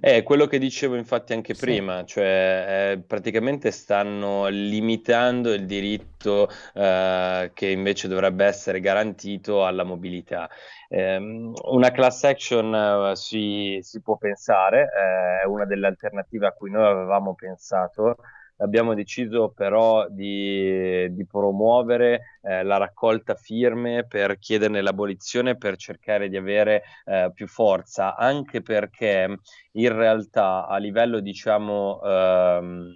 [0.00, 7.50] È quello che dicevo infatti anche prima, cioè eh, praticamente stanno limitando il diritto eh,
[7.54, 10.48] che invece dovrebbe essere garantito alla mobilità.
[10.88, 16.52] Ehm, una class action eh, si, si può pensare, eh, è una delle alternative a
[16.52, 18.16] cui noi avevamo pensato.
[18.58, 26.28] Abbiamo deciso però di, di promuovere eh, la raccolta firme per chiederne l'abolizione, per cercare
[26.28, 29.40] di avere eh, più forza, anche perché
[29.72, 32.94] in realtà a livello, diciamo, ehm,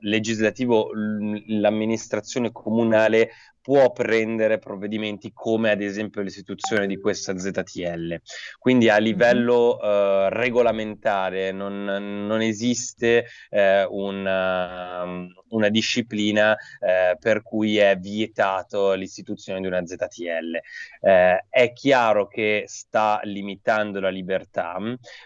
[0.00, 3.30] legislativo l'amministrazione comunale
[3.68, 8.18] può prendere provvedimenti come ad esempio l'istituzione di questa ZTL.
[8.58, 15.04] Quindi a livello eh, regolamentare non, non esiste eh, una,
[15.50, 20.58] una disciplina eh, per cui è vietato l'istituzione di una ZTL.
[21.02, 24.78] Eh, è chiaro che sta limitando la libertà,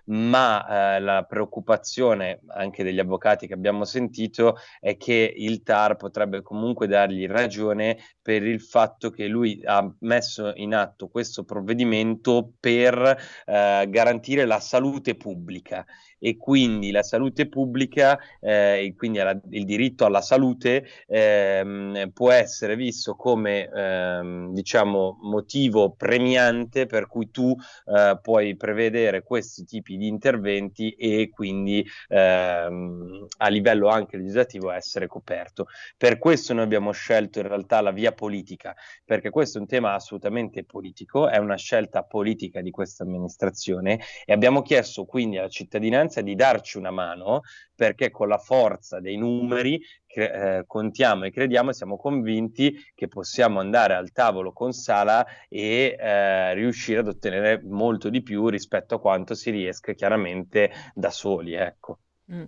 [0.07, 6.42] ma eh, la preoccupazione anche degli avvocati che abbiamo sentito è che il TAR potrebbe
[6.42, 13.18] comunque dargli ragione per il fatto che lui ha messo in atto questo provvedimento per
[13.47, 15.85] eh, garantire la salute pubblica
[16.24, 22.30] e quindi la salute pubblica eh, e quindi la, il diritto alla salute ehm, può
[22.30, 27.52] essere visto come ehm, diciamo motivo premiante per cui tu
[27.87, 35.08] eh, puoi prevedere questi tipi di interventi e quindi ehm, a livello anche legislativo essere
[35.08, 35.66] coperto.
[35.96, 39.94] Per questo noi abbiamo scelto in realtà la via politica, perché questo è un tema
[39.94, 46.12] assolutamente politico, è una scelta politica di questa amministrazione e abbiamo chiesto quindi alla cittadinanza
[46.20, 47.40] di darci una mano
[47.75, 53.09] perché con la forza dei numeri che, eh, contiamo e crediamo e siamo convinti che
[53.09, 58.96] possiamo andare al tavolo con Sala e eh, riuscire ad ottenere molto di più rispetto
[58.96, 61.55] a quanto si riesca chiaramente da soli.
[61.55, 61.98] Ecco.
[62.31, 62.44] Mm.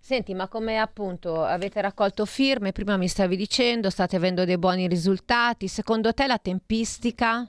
[0.00, 4.86] Senti, ma come appunto avete raccolto firme, prima mi stavi dicendo, state avendo dei buoni
[4.86, 7.48] risultati, secondo te la tempistica?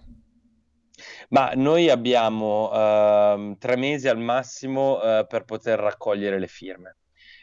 [1.30, 6.98] Ma noi abbiamo uh, tre mesi al massimo uh, per poter raccogliere le firme.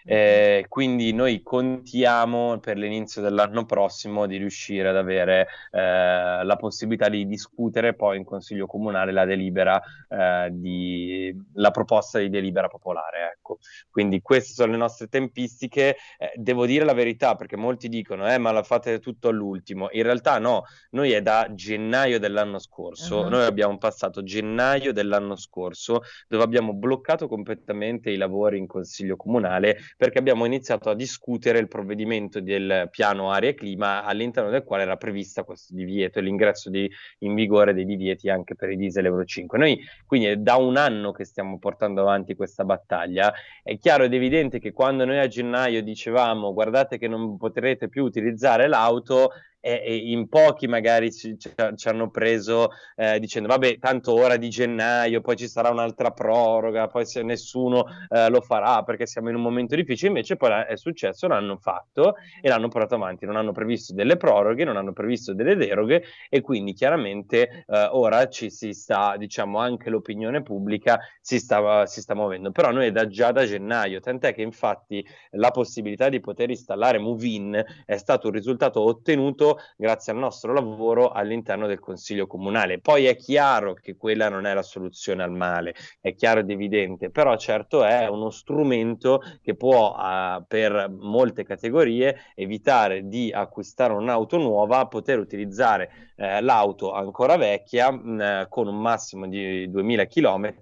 [0.05, 7.09] Eh, quindi noi contiamo per l'inizio dell'anno prossimo di riuscire ad avere eh, la possibilità
[7.09, 13.33] di discutere poi in consiglio comunale la delibera eh, di la proposta di delibera popolare
[13.35, 13.59] ecco.
[13.91, 15.97] Quindi queste sono le nostre tempistiche.
[16.19, 19.88] Eh, devo dire la verità perché molti dicono eh ma la fate tutto all'ultimo.
[19.93, 23.29] In realtà no noi è da gennaio dell'anno scorso uh-huh.
[23.29, 29.79] noi abbiamo passato gennaio dell'anno scorso dove abbiamo bloccato completamente i lavori in consiglio comunale
[29.96, 34.83] perché abbiamo iniziato a discutere il provvedimento del piano aria e clima all'interno del quale
[34.83, 39.07] era prevista questo divieto e l'ingresso di, in vigore dei divieti anche per i diesel
[39.07, 39.59] Euro 5.
[39.59, 43.33] Noi quindi è da un anno che stiamo portando avanti questa battaglia.
[43.62, 48.05] È chiaro ed evidente che quando noi a gennaio dicevamo guardate che non potrete più
[48.05, 49.31] utilizzare l'auto,
[49.62, 54.48] e, in pochi magari ci, ci, ci hanno preso eh, dicendo vabbè tanto ora di
[54.48, 59.37] gennaio poi ci sarà un'altra proroga poi se nessuno eh, lo farà perché siamo in
[59.37, 60.09] un momento difficile.
[60.09, 63.25] Invece poi è successo l'hanno fatto e l'hanno portato avanti.
[63.25, 68.29] Non hanno previsto delle proroghe non hanno previsto delle deroghe e quindi chiaramente eh, ora
[68.29, 72.51] ci si sta diciamo anche l'opinione pubblica si sta, si sta muovendo.
[72.51, 77.62] Però noi da, già da gennaio tant'è che infatti la possibilità di poter installare Movin
[77.85, 82.81] è stato un risultato ottenuto grazie al nostro lavoro all'interno del Consiglio Comunale.
[82.81, 87.11] Poi è chiaro che quella non è la soluzione al male, è chiaro ed evidente,
[87.11, 94.37] però certo è uno strumento che può uh, per molte categorie evitare di acquistare un'auto
[94.38, 100.55] nuova, poter utilizzare eh, l'auto ancora vecchia mh, eh, con un massimo di 2000 km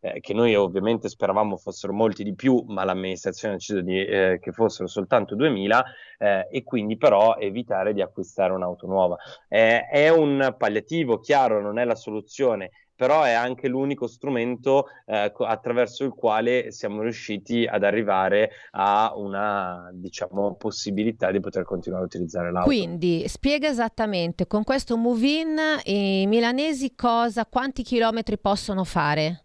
[0.00, 4.38] eh, che noi ovviamente speravamo fossero molti di più, ma l'amministrazione ha deciso di, eh,
[4.40, 5.84] che fossero soltanto 2000
[6.18, 9.16] eh, e quindi però evitare di acquistare un'auto nuova.
[9.48, 15.32] Eh, è un palliativo, chiaro, non è la soluzione, però è anche l'unico strumento eh,
[15.36, 22.06] attraverso il quale siamo riusciti ad arrivare a una diciamo possibilità di poter continuare a
[22.06, 22.68] utilizzare l'auto.
[22.68, 29.43] Quindi spiega esattamente con questo move-in i milanesi cosa, quanti chilometri possono fare?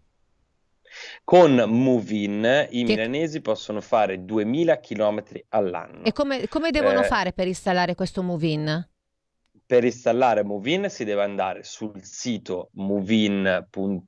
[1.24, 2.94] Con Movin i che...
[2.94, 6.04] milanesi possono fare 2000 km all'anno.
[6.04, 7.06] E come, come devono eh...
[7.06, 8.88] fare per installare questo Movin?
[9.70, 13.68] Per installare Movin si deve andare sul sito movin.it,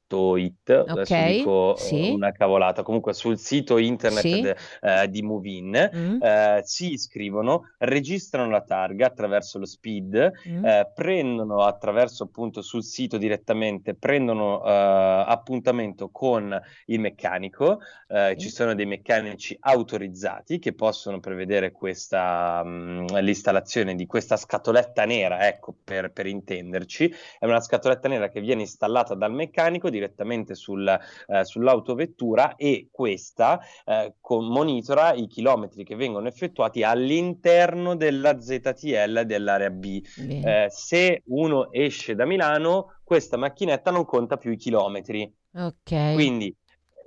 [0.09, 2.09] okay, adesso dico sì.
[2.09, 4.41] una cavolata, comunque sul sito internet sì.
[4.41, 6.19] de, eh, di Movin, mm.
[6.19, 10.65] eh, si iscrivono, registrano la targa attraverso lo SPID, mm.
[10.65, 18.45] eh, prendono attraverso appunto sul sito direttamente, prendono eh, appuntamento con il meccanico, eh, sì.
[18.45, 25.05] ci sono dei meccanici autorizzati che possono prevedere questa, mh, mm, l'installazione di questa scatoletta
[25.05, 30.55] nera, ecco, per, per, intenderci, è una scatoletta nera che viene installata dal meccanico direttamente
[30.55, 38.39] sul, eh, sull'autovettura e questa eh, con, monitora i chilometri che vengono effettuati all'interno della
[38.39, 40.01] ZTL dell'area B.
[40.17, 45.31] Eh, se uno esce da Milano, questa macchinetta non conta più i chilometri.
[45.53, 46.13] Ok.
[46.13, 46.55] Quindi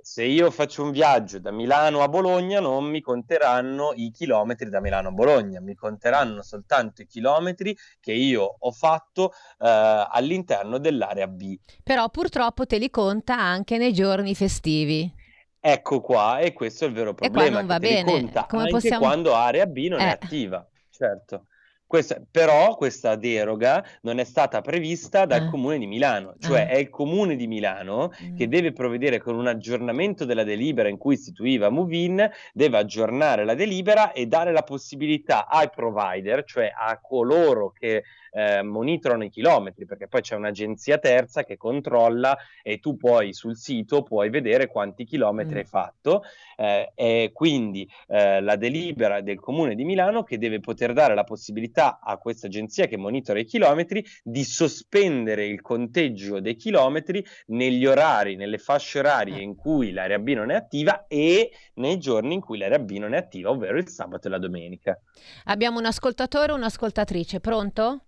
[0.07, 4.79] se io faccio un viaggio da Milano a Bologna non mi conteranno i chilometri da
[4.79, 11.25] Milano a Bologna, mi conteranno soltanto i chilometri che io ho fatto eh, all'interno dell'area
[11.25, 11.57] B.
[11.81, 15.11] Però purtroppo te li conta anche nei giorni festivi.
[15.59, 18.11] Ecco qua, e questo è il vero qua problema, non va che te li bene.
[18.19, 20.09] conta Come anche possiamo- quando area B non è Eh.
[20.09, 21.47] attiva, certo.
[21.87, 25.49] Questa- però questa deroga non è stata prevista dal Eh.
[25.49, 26.67] Comune di Milano, cioè Ah.
[26.67, 28.35] è il Comune di Milano Mm.
[28.35, 33.53] che deve provvedere con un aggiornamento della delibera in cui istituiva Movin, deve aggiornare la
[33.53, 38.03] delibera e dare la possibilità ai provider, cioè a coloro che
[38.35, 43.55] eh, monitorano i chilometri, perché poi c'è un'agenzia terza che controlla e tu poi sul
[43.55, 45.57] sito puoi vedere quanti chilometri Mm.
[45.57, 46.23] hai fatto
[46.57, 51.23] eh, e quindi eh, la delibera del Comune di Milano che deve poter dare la
[51.23, 57.85] possibilità a questa agenzia che monitora i chilometri di sospendere il conteggio dei chilometri negli
[57.85, 62.41] orari, nelle fasce orarie in cui l'area B non è attiva e nei giorni in
[62.41, 64.99] cui l'area B non è attiva, ovvero il sabato e la domenica.
[65.45, 68.01] Abbiamo un ascoltatore o un'ascoltatrice, pronto?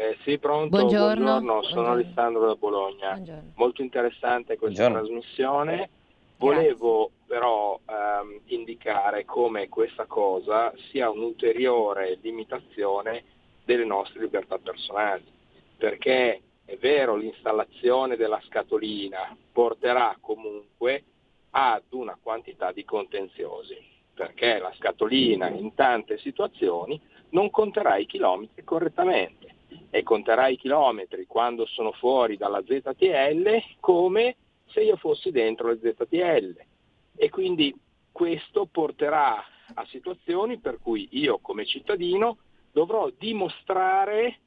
[0.00, 1.24] Eh, sì, pronto, Buongiorno.
[1.24, 3.20] buongiorno, sono Alessandro da Bologna.
[3.56, 5.08] Molto interessante questa Buongiorno.
[5.08, 5.90] trasmissione.
[6.36, 13.24] Volevo però ehm, indicare come questa cosa sia un'ulteriore limitazione
[13.64, 15.24] delle nostre libertà personali,
[15.76, 21.02] perché è vero l'installazione della scatolina porterà comunque
[21.50, 23.76] ad una quantità di contenziosi,
[24.14, 29.56] perché la scatolina in tante situazioni non conterà i chilometri correttamente
[29.90, 35.78] e conterà i chilometri quando sono fuori dalla ZTL come se io fossi dentro le
[35.78, 36.56] ZTL
[37.16, 37.74] e quindi
[38.12, 39.44] questo porterà
[39.74, 42.38] a situazioni per cui io come cittadino
[42.72, 44.38] dovrò dimostrare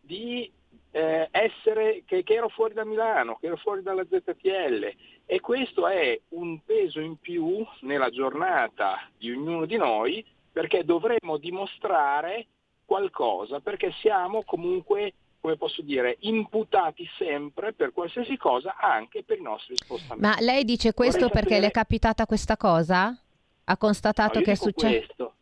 [0.00, 0.50] di
[0.90, 4.92] eh, essere che, che ero fuori da Milano, che ero fuori dalla ZTL
[5.26, 11.36] e questo è un peso in più nella giornata di ognuno di noi perché dovremo
[11.36, 12.46] dimostrare
[12.92, 19.42] qualcosa perché siamo comunque come posso dire, imputati sempre per qualsiasi cosa, anche per i
[19.42, 20.20] nostri spostamenti.
[20.20, 23.16] Ma lei dice questo Vorrei perché sapere- le è capitata questa cosa?
[23.64, 24.96] Ha constatato No, che è successo?
[25.06, 25.34] questo.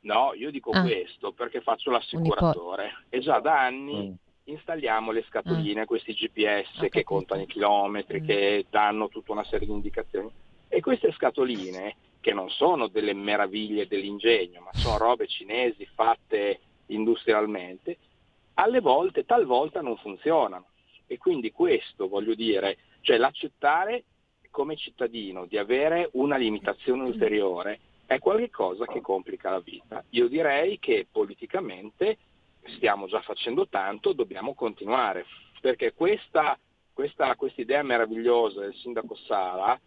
[0.00, 0.82] No, io dico Ah.
[0.82, 4.12] questo perché faccio l'assicuratore e già da anni Mm.
[4.52, 5.86] installiamo le scatoline, Ah.
[5.86, 8.26] questi GPS che contano i chilometri, Mm.
[8.26, 10.28] che danno tutta una serie di indicazioni.
[10.68, 17.98] E queste scatoline, che non sono delle meraviglie dell'ingegno, ma sono robe cinesi fatte industrialmente,
[18.54, 20.66] alle volte, talvolta non funzionano.
[21.06, 24.04] E quindi questo, voglio dire, cioè l'accettare
[24.50, 30.04] come cittadino di avere una limitazione ulteriore è qualcosa che complica la vita.
[30.10, 32.18] Io direi che politicamente
[32.76, 35.26] stiamo già facendo tanto, dobbiamo continuare,
[35.60, 36.58] perché questa,
[36.92, 39.78] questa idea meravigliosa del sindaco Sala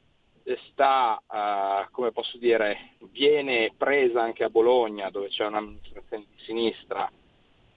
[0.69, 7.09] sta, eh, come posso dire, viene presa anche a Bologna dove c'è un'amministrazione di sinistra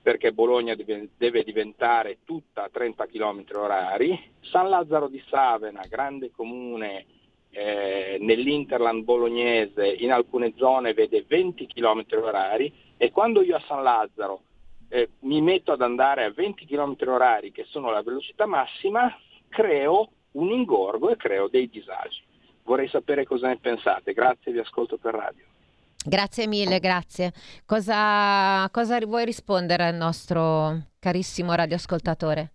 [0.02, 4.18] perché Bologna deve, deve diventare tutta a 30 km orari.
[4.40, 7.04] San Lazzaro di Savena, grande comune
[7.50, 13.82] eh, nell'Interland bolognese, in alcune zone vede 20 km orari e quando io a San
[13.82, 14.42] Lazzaro
[14.88, 19.14] eh, mi metto ad andare a 20 km orari, che sono la velocità massima,
[19.48, 22.22] creo un ingorgo e creo dei disagi.
[22.70, 24.12] Vorrei sapere cosa ne pensate.
[24.12, 25.42] Grazie, vi ascolto per radio.
[26.06, 27.32] Grazie mille, grazie.
[27.66, 32.52] Cosa, cosa vuoi rispondere al nostro carissimo radioascoltatore?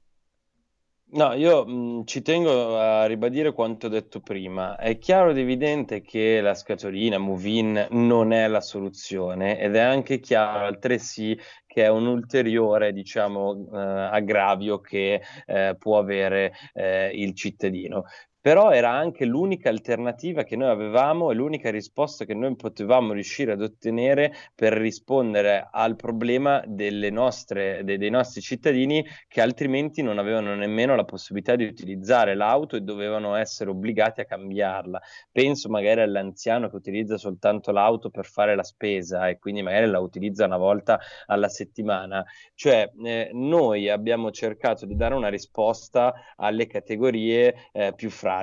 [1.08, 4.78] No, io mh, ci tengo a ribadire quanto detto prima.
[4.78, 10.22] È chiaro ed evidente che la scatolina Movin non è la soluzione ed è anche
[10.22, 11.38] chiaro altresì
[11.68, 18.06] che è un ulteriore, diciamo, eh, aggravio che eh, può avere eh, il cittadino.
[18.46, 23.54] Però era anche l'unica alternativa che noi avevamo e l'unica risposta che noi potevamo riuscire
[23.54, 26.64] ad ottenere per rispondere al problema
[27.10, 32.76] nostre, de- dei nostri cittadini che altrimenti non avevano nemmeno la possibilità di utilizzare l'auto
[32.76, 35.02] e dovevano essere obbligati a cambiarla.
[35.32, 40.00] Penso magari all'anziano che utilizza soltanto l'auto per fare la spesa e quindi magari la
[40.00, 42.24] utilizza una volta alla settimana.
[42.54, 48.34] Cioè, eh, noi abbiamo cercato di dare una risposta alle categorie eh, più fragili.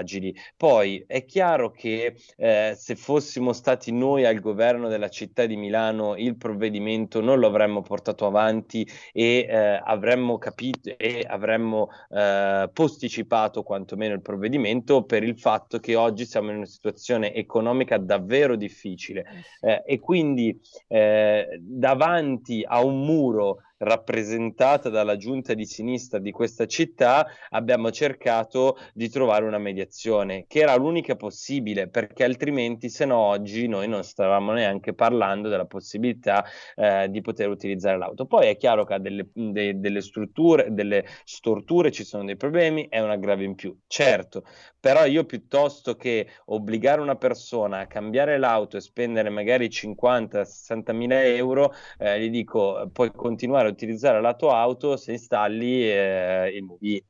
[0.57, 6.16] Poi è chiaro che eh, se fossimo stati noi al governo della città di Milano,
[6.16, 13.62] il provvedimento non lo avremmo portato avanti e eh, avremmo capito e avremmo eh, posticipato
[13.62, 19.26] quantomeno il provvedimento per il fatto che oggi siamo in una situazione economica davvero difficile.
[19.61, 26.66] Eh, e quindi eh, davanti a un muro rappresentata dalla giunta di sinistra di questa
[26.66, 33.16] città, abbiamo cercato di trovare una mediazione, che era l'unica possibile, perché altrimenti se no
[33.16, 36.44] oggi noi non stavamo neanche parlando della possibilità
[36.76, 38.26] eh, di poter utilizzare l'auto.
[38.26, 42.88] Poi è chiaro che ha delle, de- delle strutture, delle storture, ci sono dei problemi,
[42.88, 44.44] è un aggravio in più, certo,
[44.78, 51.22] però io piuttosto che obbligare una persona a cambiare l'auto e spendere magari 50-60 mila
[51.24, 56.62] euro, eh, gli dico puoi continuare a utilizzare la tua auto se installi eh, il
[56.62, 57.04] mobile.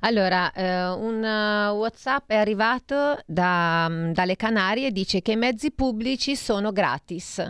[0.00, 5.36] Allora, eh, un eh, WhatsApp è arrivato da- mm, dalle Canarie e dice che i
[5.36, 7.42] mezzi pubblici sono gratis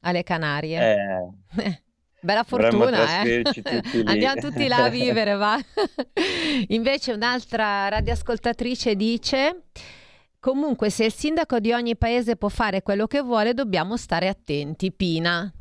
[0.00, 0.94] alle Canarie.
[1.56, 1.82] Eh,
[2.24, 3.42] Bella fortuna, eh.
[3.44, 4.02] tutti.
[4.06, 5.58] Andiamo tutti là a vivere, va.
[6.68, 9.64] Invece un'altra radioascoltatrice dice:
[10.40, 14.90] Comunque, se il sindaco di ogni paese può fare quello che vuole, dobbiamo stare attenti.
[14.90, 15.52] Pina.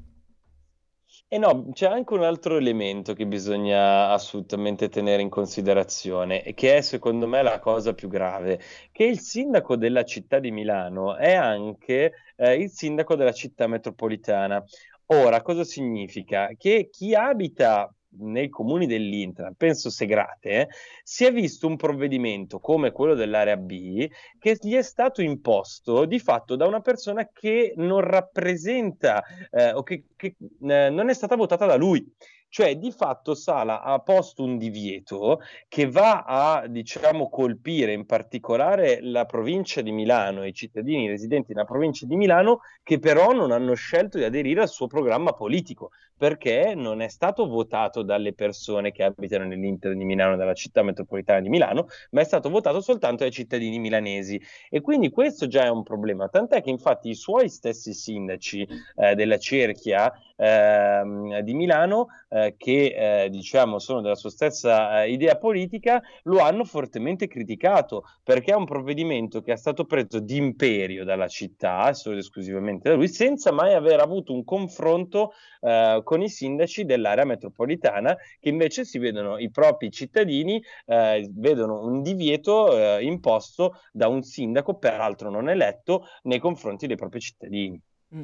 [1.34, 6.82] E no, c'è anche un altro elemento che bisogna assolutamente tenere in considerazione che è
[6.82, 8.60] secondo me la cosa più grave,
[8.92, 14.64] che il sindaco della città di Milano è anche eh, il sindaco della città metropolitana.
[15.08, 16.50] Ora, cosa significa?
[16.56, 20.68] Che chi abita nei comuni dell'Inter, penso Segrate, eh,
[21.04, 24.08] si è visto un provvedimento come quello dell'area B
[24.40, 29.84] che gli è stato imposto di fatto da una persona che non rappresenta eh, o
[29.84, 32.06] che, che, eh, non è stata votata da lui.
[32.54, 39.00] Cioè, di fatto Sala ha posto un divieto che va a, diciamo, colpire in particolare
[39.02, 43.74] la provincia di Milano i cittadini residenti nella provincia di Milano che però non hanno
[43.74, 49.04] scelto di aderire al suo programma politico perché non è stato votato dalle persone che
[49.04, 53.32] abitano nell'Inter di Milano, dalla città metropolitana di Milano, ma è stato votato soltanto dai
[53.32, 54.40] cittadini milanesi.
[54.70, 56.30] E quindi questo già è un problema.
[56.30, 60.14] Tant'è che infatti i suoi stessi sindaci eh, della cerchia
[60.44, 66.40] ehm, di Milano, eh, che eh, diciamo sono della sua stessa eh, idea politica, lo
[66.40, 72.16] hanno fortemente criticato perché è un provvedimento che è stato preso d'imperio dalla città, solo
[72.16, 75.32] ed esclusivamente da lui, senza mai aver avuto un confronto
[75.62, 81.86] eh, con i sindaci dell'area metropolitana che invece si vedono i propri cittadini, eh, vedono
[81.86, 87.82] un divieto imposto da un sindaco, peraltro non eletto, nei confronti dei propri cittadini.
[88.16, 88.24] Mm.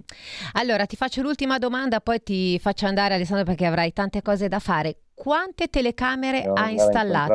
[0.53, 4.59] Allora, ti faccio l'ultima domanda, poi ti faccio andare Alessandro perché avrai tante cose da
[4.59, 4.97] fare.
[5.19, 7.33] Quante telecamere Dobbiamo ha installato?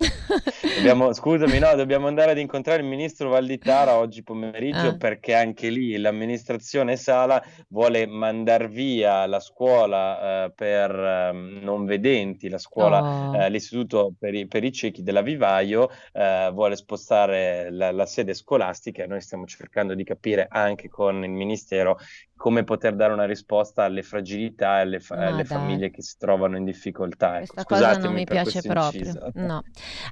[0.76, 4.96] Dobbiamo- scusami, no, dobbiamo andare ad incontrare il ministro Valditara oggi pomeriggio Ah.
[4.96, 12.48] perché anche lì l'amministrazione Sala vuole mandar via la scuola eh, per ehm, non vedenti,
[12.48, 13.36] la scuola, Oh.
[13.42, 18.32] eh, l'istituto per i, per i ciechi della Vivaio, eh, vuole spostare la, la sede
[18.32, 21.98] scolastica e noi stiamo cercando di capire anche con il ministero
[22.36, 26.56] come poter dare una risposta alle fragilità e alle, fa- alle famiglie che si trovano
[26.56, 27.40] in difficoltà.
[27.40, 29.00] Ecco, Questa cosa non mi piace proprio.
[29.00, 29.30] inciso.
[29.34, 29.62] No.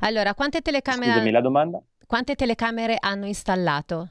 [0.00, 1.82] Allora, quante telecamere, Scusami, la domanda?
[2.06, 4.08] quante telecamere hanno installato?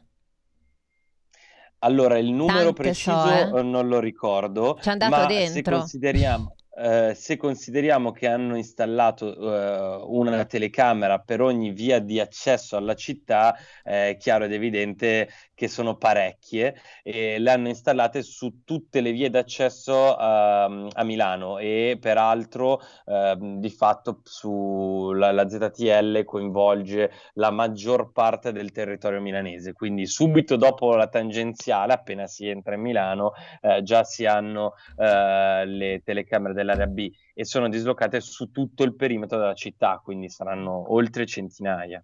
[1.79, 3.59] Allora, il numero Tante preciso so, eh.
[3.59, 5.77] eh, non lo ricordo, Ci è andato ma se dentro.
[5.79, 12.77] consideriamo, eh, se consideriamo che hanno installato eh, una telecamera per ogni via di accesso
[12.77, 13.53] alla città,
[13.83, 19.11] eh, è chiaro ed evidente che sono parecchie e le hanno installate su tutte le
[19.11, 27.51] vie d'accesso ehm, a Milano e peraltro ehm, di fatto sulla la ZTL coinvolge la
[27.51, 33.33] maggior parte del territorio milanese, quindi subito dopo la tangenziale, appena si entra in Milano,
[33.61, 38.95] eh, già si hanno eh, le telecamere dell'area B e sono dislocate su tutto il
[38.95, 42.03] perimetro della città, quindi saranno oltre centinaia.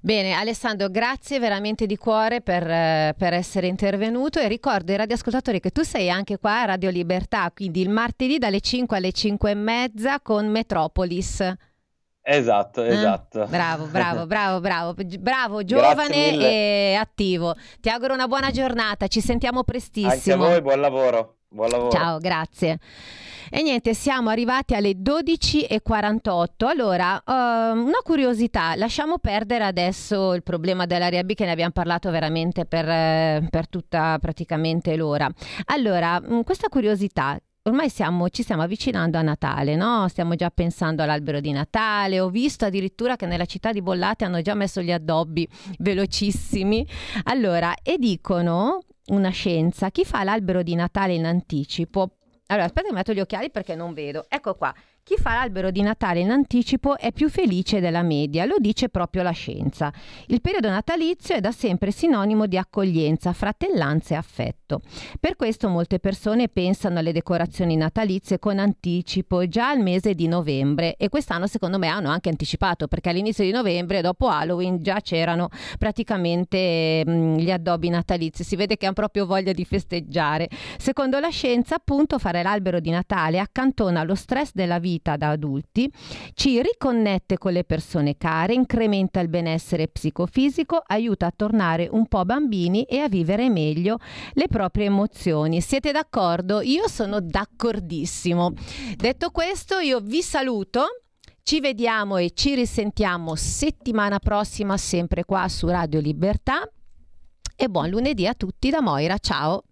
[0.00, 5.60] Bene, Alessandro, grazie veramente di cuore per, eh, per essere intervenuto e ricordo ai radioascoltatori
[5.60, 9.50] che tu sei anche qua a Radio Libertà, quindi il martedì dalle 5 alle 5
[9.50, 11.54] e mezza con Metropolis.
[12.28, 12.88] Esatto, Eh?
[12.88, 13.46] esatto.
[13.46, 17.54] Bravo, bravo, bravo, bravo, bravo, Grazie giovane e attivo.
[17.80, 20.36] Ti auguro una buona giornata, ci sentiamo Anche a prestissimo.
[20.48, 21.35] voi, buon lavoro.
[21.48, 21.90] Buon lavoro.
[21.90, 22.78] Ciao, grazie.
[23.48, 26.66] E niente, siamo arrivati alle 12.48.
[26.66, 32.10] Allora, ehm, una curiosità, lasciamo perdere adesso il problema dell'area B che ne abbiamo parlato
[32.10, 35.30] veramente per, eh, per tutta praticamente l'ora.
[35.66, 37.38] Allora, mh, questa curiosità.
[37.62, 40.06] Ormai siamo, ci stiamo avvicinando a Natale, no?
[40.08, 42.20] Stiamo già pensando all'albero di Natale.
[42.20, 46.86] Ho visto addirittura che nella città di Bollate hanno già messo gli addobbi velocissimi.
[47.24, 52.16] Allora, e dicono una scienza, chi fa l'albero di Natale in anticipo
[52.48, 54.26] allora, aspetta che metto gli occhiali perché non vedo.
[54.28, 54.72] Ecco qua.
[55.08, 59.22] Chi fa l'albero di Natale in anticipo è più felice della media, lo dice proprio
[59.22, 59.92] la scienza.
[60.26, 64.80] Il periodo natalizio è da sempre sinonimo di accoglienza, fratellanza e affetto.
[65.20, 70.96] Per questo molte persone pensano alle decorazioni natalizie con anticipo già al mese di novembre
[70.96, 75.50] e quest'anno secondo me hanno anche anticipato perché all'inizio di novembre, dopo Halloween, già c'erano
[75.78, 78.42] praticamente mh, gli addobbi natalizi.
[78.42, 80.48] Si vede che hanno proprio voglia di festeggiare.
[80.78, 85.90] Secondo la scienza, appunto, fare l'albero di Natale accantona lo stress della vita da adulti,
[86.34, 92.24] ci riconnette con le persone care, incrementa il benessere psicofisico, aiuta a tornare un po'
[92.24, 93.98] bambini e a vivere meglio
[94.32, 95.60] le proprie emozioni.
[95.60, 96.60] Siete d'accordo?
[96.62, 98.52] Io sono d'accordissimo.
[98.96, 101.02] Detto questo, io vi saluto.
[101.42, 106.68] Ci vediamo e ci risentiamo settimana prossima sempre qua su Radio Libertà.
[107.54, 109.16] E buon lunedì a tutti da Moira.
[109.18, 109.62] Ciao.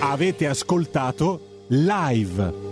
[0.00, 2.67] Avete ascoltato live